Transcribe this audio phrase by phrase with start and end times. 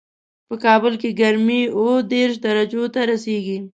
[0.47, 3.57] په کابل کې ګرمي اووه دېش درجو ته رسېږي